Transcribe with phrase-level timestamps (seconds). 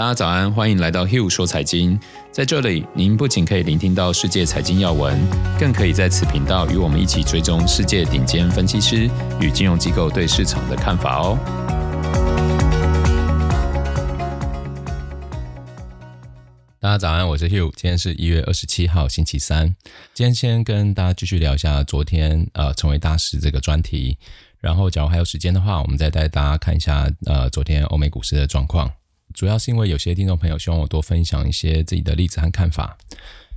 [0.00, 2.00] 大家早安，欢迎来到 Hugh 说财经。
[2.32, 5.20] 在这里，您不仅可以聆听到世界财经要闻，
[5.58, 9.10] 更可以在此频道与我们一起追踪世界顶尖分析师
[9.42, 11.38] 与金融机构对市场的看法哦。
[16.80, 19.76] 大家早安，我是 Hugh，今天是一月二十七号，星期三。
[20.14, 24.16] 今天先跟大家继续聊一下昨天呃成为大师这个专题，
[24.60, 28.90] 然后假如还有时间的话，我们再带大家看一下呃昨天欧美股市的状况。
[29.34, 32.96] 主要是因为有些听众朋友希望我多分享一些自己的例子和看法。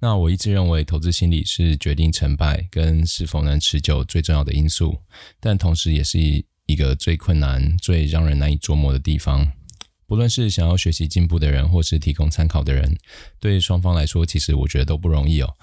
[0.00, 4.98] 那我一直认为，投资心理是决定成败跟是否能持久最重要的因素，
[5.40, 6.18] 但同时也是
[6.66, 9.50] 一个最困难、最让人难以琢磨的地方。
[10.06, 12.96] 不论是想要学习进步的人，或是提供参考的人，
[13.40, 15.54] 对双方来说，其实我觉得都不容易哦。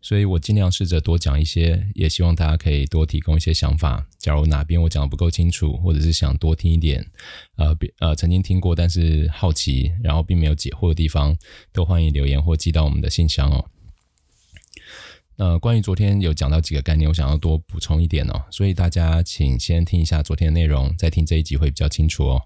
[0.00, 4.06] 所以我尽量试着多讲一些，也希望大家可以多提供一些想法。
[4.18, 7.06] 假如哪边我讲的不够清楚，或者是想多听一点，
[7.56, 11.36] 呃，呃，曾经听过但是好奇，然后并没有解惑的地方，
[11.72, 13.68] 都欢迎留言或寄到我们的信箱哦。
[15.36, 18.44] 那关于昨天有讲到几个概念，我想要多补充一点哦。
[18.50, 22.42] 所以大家请先听一下昨天的内容，再听这一集会比较清楚哦。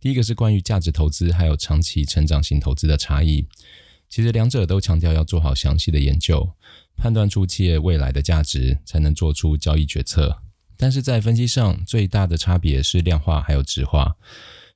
[0.00, 3.46] 第一个是关于价值投资还有长期成长型投资的差异。
[4.08, 6.54] 其实两者都强调要做好详细的研究，
[6.96, 10.42] 判断出企业未来的价值，才能做出交易决策。
[10.76, 14.16] 但是在分析上，最大的差别是量化还有质化。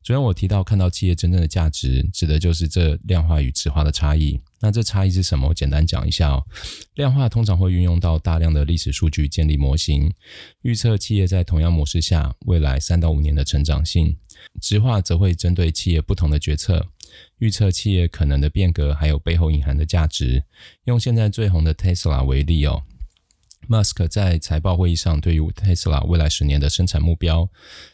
[0.03, 4.41] 昨天我提到看到企业真正的价值，指的就是这量化与质化的差异。
[4.67, 5.47] 那这差异是什么？
[5.47, 6.45] 我简单讲一下哦。
[6.95, 10.13] 量化通常会运用到大量的历史数据建立模型，
[10.63, 14.17] 预测企业在同样模式下未来三到五年的成长性。
[14.61, 16.85] 质化则会针对企业不同的决策，
[17.39, 20.43] 预测企业可能的变革，还有背后隐含的价值。
[20.87, 22.83] 用现在最红的 Tesla 为例哦
[23.69, 27.49] ，Musk 在财报会议上对于 Tesla 未来十年的生产目标、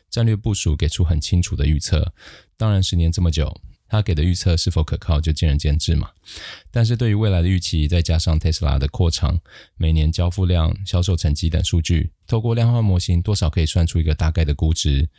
[0.08, 2.14] 战略部署给出很清楚的预测。
[2.56, 3.60] 当然，十年这么久，
[3.92, 6.08] 他给的预测是否可靠就见仁见智嘛。
[6.70, 9.38] 但是对于未来的预期，再加上 Tesla 的扩厂、
[9.76, 15.10] 每年交付量、销售成绩等数据，透过量化模型，多少可以算出一个大概的估值。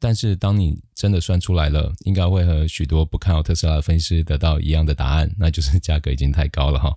[0.00, 6.96] 但是，当你真的算出来了，应该会和许多不看好特斯拉的分析师得到一样的答案，那就是价格已经太高了哈。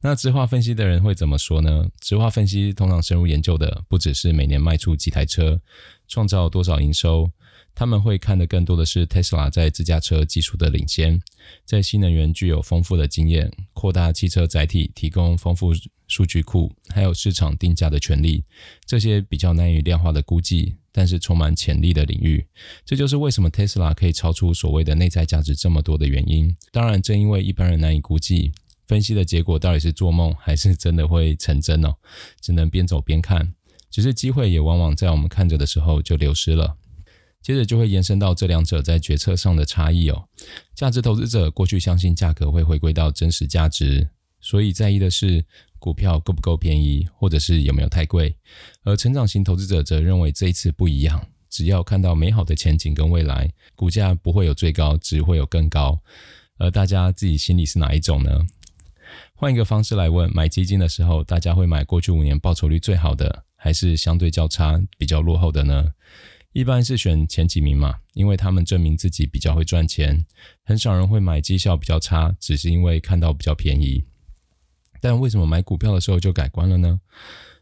[0.00, 1.86] 那质化分析的人会怎么说呢？
[2.00, 5.60] 质化分析通常深入研究的不只是每年卖出几台车，
[6.08, 7.30] 创造多少营收，
[7.74, 11.20] 他们会看的更多的是特斯拉在自驾车技术的领先，
[11.64, 15.72] 在新能源具有丰富的经验，扩大汽车载体，提供丰富
[16.06, 18.44] 数据库，还有市场定价的权利，
[18.84, 20.76] 这些比较难以量化的估计。
[20.92, 22.44] 但是充满潜力的领域，
[22.84, 26.52] 这就是为什么 Tesla 可以超出所谓的内在价值这么多的原因。
[26.72, 28.50] 当然，正因为一般人难以估计，
[28.88, 31.94] 分析的结果到底是做梦还是真的会成真哦，
[32.40, 33.54] 只能边走边看。
[33.88, 36.76] 只是机会也往往在我们看着的时候就流失了。
[37.42, 40.28] 接着就会延伸到这两者在决策上的差异哦。
[40.74, 44.08] 价值投资者过去相信价格会回归到真实价值，
[44.40, 45.44] 所以在意的是。
[45.82, 48.36] 股票够不够便宜，或者是有没有太贵？
[48.82, 55.98] 而成长型投资者则认为这一次不一样，只要看到美好的前景跟未来，股价不会有最高，只会有更高。
[56.58, 58.46] 而大家自己心里是哪一种呢？
[59.34, 65.94] 换一个方式来问，买基金的时候，大家会买过去五年报酬率最好的，还是相对较差、比较落后的呢？
[66.52, 70.26] 一般是选前几名嘛，因为他们证明自己比较会赚钱。
[70.64, 74.04] 很少人会买绩效比较差，只是因为看到比较便宜。
[75.00, 77.00] 但为什么买股票的时候就改观了呢？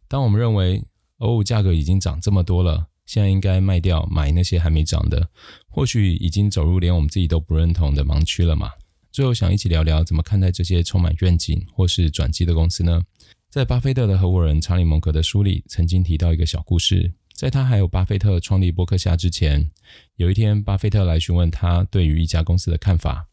[0.09, 0.82] 当我们认为
[1.19, 5.28] 哦，价格已经涨这么多了，现在应该卖掉买那些还没涨的，
[5.69, 8.72] 或许已经走入连我们自己都不认同的盲区了嘛。
[9.12, 13.03] 最后想一起聊聊怎么看待这些充满愿景或是转机的公司呢？
[13.50, 19.71] 在巴菲特的合伙人查理蒙格的书里曾经提到一个小故事，在他还有巴菲特创立伯克夏之前，
[20.16, 23.28] 有一天巴菲特来询问他对于一家公司的看法。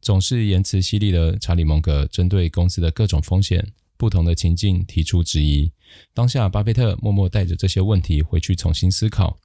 [0.00, 5.70] 总是言辞犀利的查理·蒙格针对公司的各种风险、不同的情境提出质疑。
[6.14, 9.38] 当下，巴菲特默默带着这些问题回去重新思考。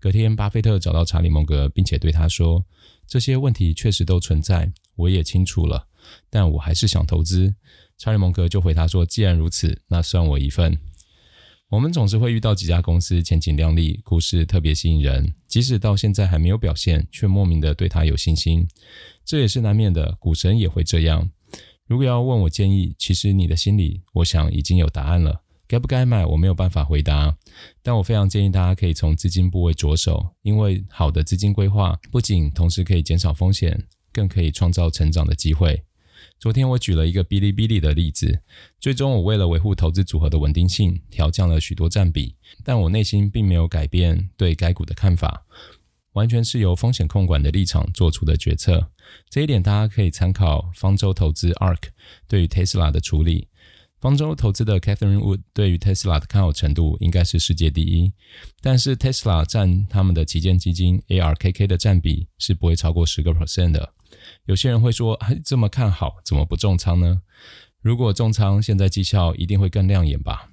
[0.00, 2.64] 隔天，巴菲特找到查理·蒙格，并且对他说
[3.06, 5.86] ：“这些问题确实都存在，我也清楚了，
[6.28, 7.54] 但我还是想投资。”
[7.96, 10.76] 查理·蒙格就回答说：“既然如此，那算我一份。”
[11.68, 18.68] 我们总是会遇到几家公司前景亮丽，故事特别吸引人，即使到现在还没有表现，却莫名的对他有信心。
[19.24, 21.28] 这也是难免的，股神也会这样。
[21.88, 25.42] 如果要问我建议，其实你的心里，我想已经有答案了。
[25.66, 27.36] 该不该买，我没有办法回答。
[27.82, 35.82] 但我非常建议大家可以从资金部位着手，因为好的资金规划不仅同时可以减少风险，更可以创造成长的机会。
[36.38, 38.40] 昨天我举了一个哔哩哔哩的例子，
[38.78, 45.46] 最终我为了维护投资组合的稳定性，调降了许多占比，但我内心并没有改变对该股的看法。
[46.12, 48.90] 完全是由风险控管的立场做出的决策。
[49.28, 51.88] 这一点大家可以参考方舟投资 ARK
[52.26, 53.48] 对于 Tesla 的处理。
[54.00, 58.12] 方舟投资的 Catherine Wood 对于 Tesla 的看好程度应该是世界第一，
[58.60, 63.94] 但是 Tesla 占他们的旗舰基金 ARKK 的占比是不会超过十个 percent 的。
[64.44, 67.22] 有些人会说，还这么看好，怎么不重仓呢？
[67.80, 70.48] 如果重仓，现在绩效一定会更亮眼吧？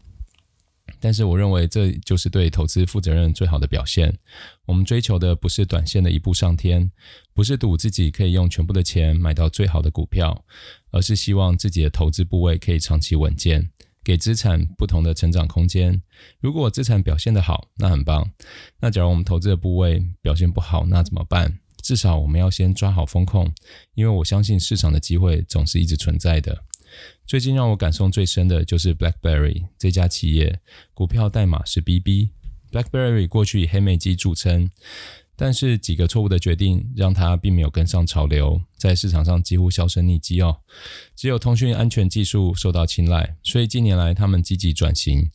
[1.03, 4.17] 但是我认为这就是对投资负责任最好的表现。
[4.65, 6.89] 我们追求的不是短线的一步上天，
[7.33, 10.45] 不是赌自己可以用全部的钱买到最好的股票，
[10.91, 13.69] 而是希望自己的投资部位可以长期稳健，
[14.01, 16.01] 给资产不同的成长空间。
[16.39, 18.31] 如果资产表现得好，那很棒。
[18.79, 21.59] 那假如我们投资的部位表现不好，那怎么办？
[21.81, 23.53] 至少我们要先抓好风控，
[23.93, 26.63] 因为我相信市场的机会总是一直存在的。
[27.25, 30.59] 最近让我感受最深的就是 BlackBerry 这家企业，
[30.93, 32.29] 股票代码是 BB。
[32.71, 34.69] BlackBerry 过去以黑莓机著称，
[35.35, 40.57] 但是几个错误的决定让它并没有跟上潮流，在市场上几乎销声匿迹哦。
[41.15, 45.29] 只有通讯安全技术受到青睐，所以近年来他们积极转型。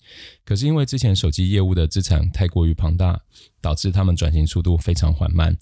[0.45, 3.21] 可是因为之前手机业务的资产太过于庞大，
[3.61, 5.57] 导致他们转型速度非常缓慢，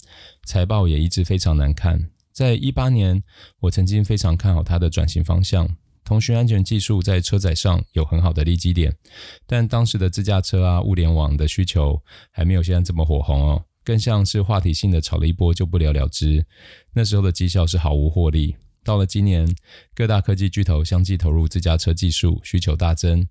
[0.45, 2.09] 财报也一直非常难看。
[2.33, 3.21] 在一八年，
[3.59, 5.77] 我曾经非常看好它的转型方向。
[6.07, 8.95] 通讯安全技术在车载上有很好的利基点，
[9.45, 12.01] 但当时的自驾车啊、物联网的需求
[12.31, 16.45] 还没有现在这么火红哦，更像是话题性的炒了一波就不了了之。
[16.93, 18.55] 那时候的绩效是毫无获利。
[18.85, 19.45] 到了今年，
[19.93, 23.27] 各大科技巨头相继投入自驾车技术，需求大增。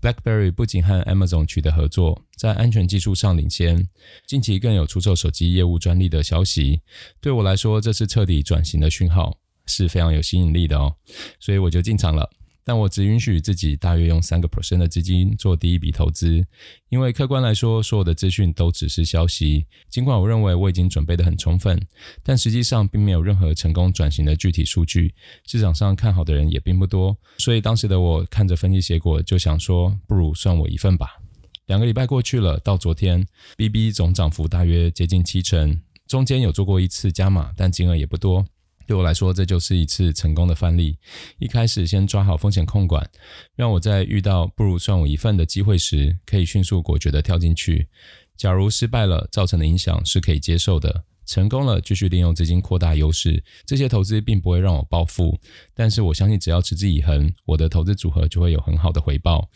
[0.00, 3.88] BlackBerry 不仅和 Amazon 取得合作，在安全技术上领先，
[4.28, 6.82] 近期更有出售手机业务专利的消息。
[7.20, 9.41] 对我来说，这是彻底转型的讯号。
[9.66, 10.94] 是非常有吸引力的哦，
[11.40, 12.30] 所以我就进场了。
[12.64, 16.46] 但我只允许自己大约用三个 percent 的资金做第一笔投资，
[16.90, 19.66] 因为客观来说，所有的资讯都只是消息。
[19.88, 21.84] 尽管我认为我已经准备得很充分，
[22.22, 25.12] 但实际上并没有任何成功转型的具体数据，
[25.44, 27.16] 市场上看好的人也并不多。
[27.38, 31.20] 所以当时的我看着分析结果，就想说，不如算我一份吧。
[31.66, 33.26] 两个礼拜过去了，到昨天
[33.56, 38.46] ，BB 总涨幅大约接近七成，中间有做过一次加码，但金额也不多。
[38.86, 40.98] 对我来说，这就是一次成功的范例。
[41.38, 43.08] 一开始先抓好风险控管，
[43.54, 47.88] 让我在遇到不如算我一份的机会时，可以迅速果决地跳进去。
[48.36, 50.90] 假如失败了，造成的影响是可以接受的；
[51.26, 53.44] 成功了，继续利用资金扩大优势。
[53.64, 55.38] 这些投资并不会让我暴富，
[55.74, 59.48] 但是我相信只要持之以恒，我的投资组合就会有很好的回报。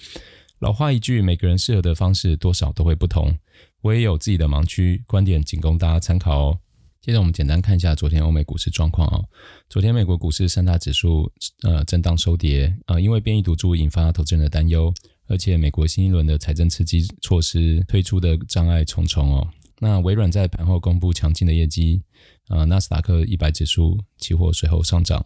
[0.61, 3.37] 老话一句，每个人适合的方式多少都会不同。
[3.83, 6.59] 我也有自己的盲区，观点仅供大家参考哦。
[7.07, 9.25] 接着我们简单看一下昨天欧美股市状况哦。
[9.71, 11.31] 昨天美国股市三大指数
[11.63, 14.93] 呃震荡收跌啊，因为变异毒株引发投资人的担忧，
[15.29, 19.49] 而且美国新一轮的财政刺激措施推出的障碍重重哦。
[19.79, 22.03] 那微软在盘后公布强劲的业绩
[22.49, 25.25] 啊，纳斯达克一百指数期货随后上涨。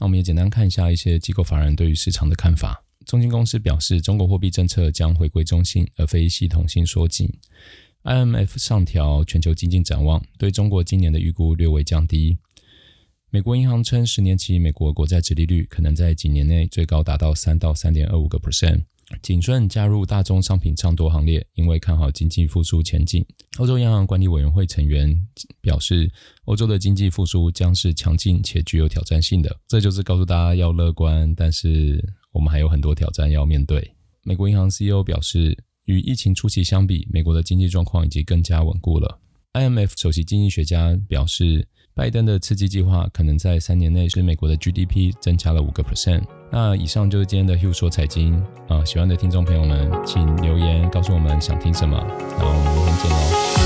[0.00, 2.82] 那我们也简单看一下一些机构法人对于市场的看法。
[3.04, 7.30] 中金公司表示，中国货币政策将回归中性，而非系统性缩紧。
[8.04, 12.38] IMF 上调全球经济展望，对中国今年的预估略微降低。
[13.30, 18.84] 美国银行称，十年期美国国债殖利率可能在几年内最高达到三到三点二五个 percent。
[19.22, 23.24] 景顺加入大宗商品唱多行列，因为看好经济复苏前景。
[23.58, 25.18] 欧洲央行管理委员会成员
[25.60, 26.10] 表示，
[26.44, 29.54] 欧洲的经济复苏将是强劲且具有挑战性的。
[29.66, 32.02] 这就是告诉大家要乐观，但是
[32.32, 33.92] 我们还有很多挑战要面对。
[34.22, 35.64] 美国银行 CEO 表示。
[35.88, 39.18] 与疫情初期相比，美国的经济状况已经更加稳固了。
[39.54, 46.24] IMF 首席经济学家表示，拜登的刺激计划可能在三年内使美国的 GDP 增加了五个 percent。
[46.52, 48.34] 那以上就是今天的 Hugh 说财经
[48.68, 51.96] 啊，喜欢的听众朋友们，请留言告诉我们想听什么，
[52.38, 53.57] 那我们明天见喽。